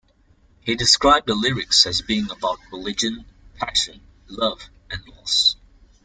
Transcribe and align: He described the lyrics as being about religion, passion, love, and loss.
He 0.61 0.73
described 0.75 1.27
the 1.27 1.35
lyrics 1.35 1.85
as 1.85 2.01
being 2.01 2.31
about 2.31 2.57
religion, 2.71 3.23
passion, 3.59 4.01
love, 4.29 4.59
and 4.89 5.07
loss. 5.09 5.57